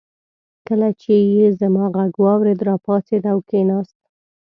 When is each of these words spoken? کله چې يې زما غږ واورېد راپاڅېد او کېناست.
کله 0.67 0.89
چې 1.01 1.13
يې 1.33 1.47
زما 1.59 1.85
غږ 1.95 2.13
واورېد 2.23 2.59
راپاڅېد 2.69 3.23
او 3.31 3.37
کېناست. 3.49 3.99